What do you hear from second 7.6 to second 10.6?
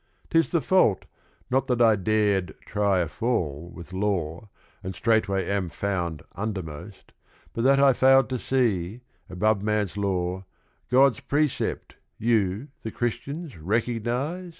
that I failed to see, above man's law,